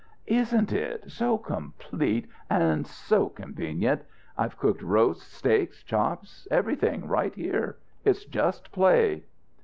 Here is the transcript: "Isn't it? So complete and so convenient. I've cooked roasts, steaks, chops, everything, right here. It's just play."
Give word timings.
"Isn't 0.25 0.71
it? 0.73 1.11
So 1.11 1.37
complete 1.37 2.27
and 2.49 2.87
so 2.87 3.29
convenient. 3.29 4.01
I've 4.35 4.57
cooked 4.57 4.81
roasts, 4.81 5.25
steaks, 5.31 5.83
chops, 5.83 6.47
everything, 6.49 7.07
right 7.07 7.35
here. 7.35 7.77
It's 8.03 8.25
just 8.25 8.71
play." 8.71 9.25